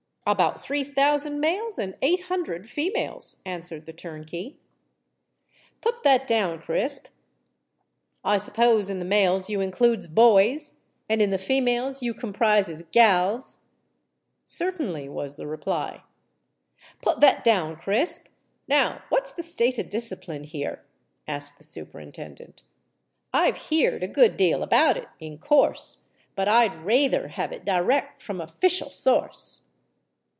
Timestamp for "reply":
15.47-16.03